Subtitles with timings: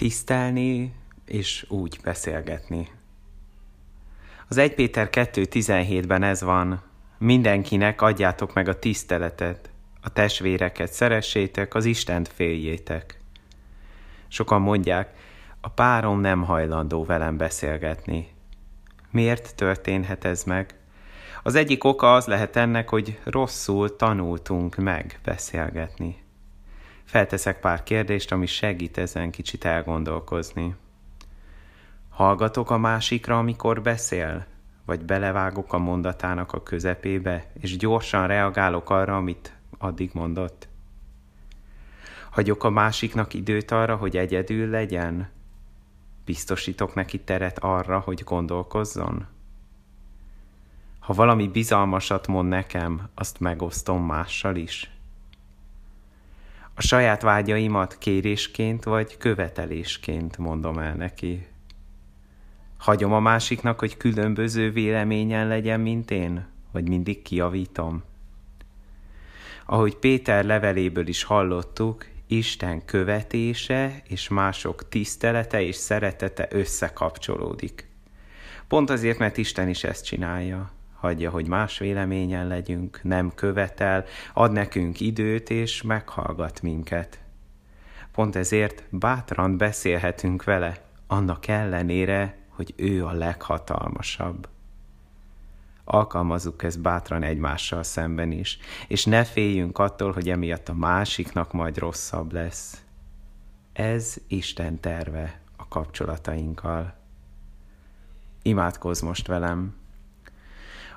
[0.00, 0.94] tisztelni
[1.26, 2.88] és úgy beszélgetni.
[4.48, 6.82] Az 1 Péter 2.17-ben ez van,
[7.18, 13.20] mindenkinek adjátok meg a tiszteletet, a testvéreket szeressétek, az Istent féljétek.
[14.28, 15.14] Sokan mondják,
[15.60, 18.28] a párom nem hajlandó velem beszélgetni.
[19.10, 20.74] Miért történhet ez meg?
[21.42, 26.22] Az egyik oka az lehet ennek, hogy rosszul tanultunk meg beszélgetni.
[27.10, 30.74] Felteszek pár kérdést, ami segít ezen kicsit elgondolkozni.
[32.08, 34.46] Hallgatok a másikra, amikor beszél?
[34.84, 40.68] Vagy belevágok a mondatának a közepébe, és gyorsan reagálok arra, amit addig mondott?
[42.30, 45.28] Hagyok a másiknak időt arra, hogy egyedül legyen?
[46.24, 49.26] Biztosítok neki teret arra, hogy gondolkozzon?
[50.98, 54.99] Ha valami bizalmasat mond nekem, azt megosztom mással is?
[56.80, 61.46] A saját vágyaimat kérésként vagy követelésként mondom el neki.
[62.78, 68.02] Hagyom a másiknak, hogy különböző véleményen legyen, mint én, vagy mindig kiavítom.
[69.66, 77.88] Ahogy Péter leveléből is hallottuk, Isten követése és mások tisztelete és szeretete összekapcsolódik.
[78.68, 80.70] Pont azért, mert Isten is ezt csinálja
[81.00, 87.20] hagyja, hogy más véleményen legyünk, nem követel, ad nekünk időt és meghallgat minket.
[88.12, 94.48] Pont ezért bátran beszélhetünk vele, annak ellenére, hogy ő a leghatalmasabb.
[95.84, 101.78] Alkalmazzuk ezt bátran egymással szemben is, és ne féljünk attól, hogy emiatt a másiknak majd
[101.78, 102.82] rosszabb lesz.
[103.72, 106.94] Ez Isten terve a kapcsolatainkkal.
[108.42, 109.79] Imádkozz most velem!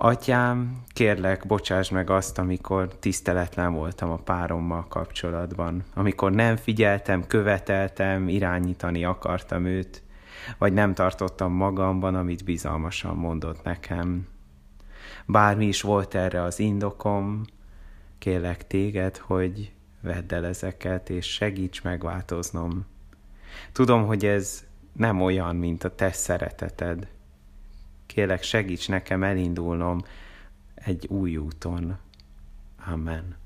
[0.00, 8.28] Atyám, kérlek, bocsáss meg azt, amikor tiszteletlen voltam a párommal kapcsolatban, amikor nem figyeltem, követeltem,
[8.28, 10.02] irányítani akartam őt,
[10.58, 14.26] vagy nem tartottam magamban, amit bizalmasan mondott nekem.
[15.26, 17.44] Bármi is volt erre az indokom,
[18.18, 22.86] kérlek téged, hogy vedd el ezeket, és segíts megváltoznom.
[23.72, 27.08] Tudom, hogy ez nem olyan, mint a te szereteted,
[28.18, 30.00] Kélek segíts nekem elindulnom
[30.74, 31.98] egy új úton.
[32.86, 33.36] Amen.